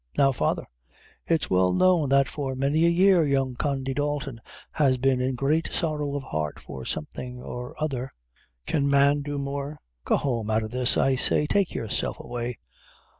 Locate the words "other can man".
7.77-9.21